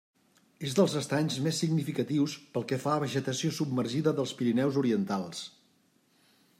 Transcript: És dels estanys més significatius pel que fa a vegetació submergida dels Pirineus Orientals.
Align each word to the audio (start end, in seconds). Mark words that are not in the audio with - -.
És 0.67 0.75
dels 0.77 0.93
estanys 1.01 1.35
més 1.47 1.59
significatius 1.65 2.35
pel 2.55 2.65
que 2.71 2.81
fa 2.87 2.95
a 2.97 3.03
vegetació 3.05 3.53
submergida 3.59 4.15
dels 4.21 4.35
Pirineus 4.41 4.81
Orientals. 4.85 5.45